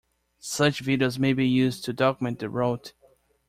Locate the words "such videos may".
0.39-1.31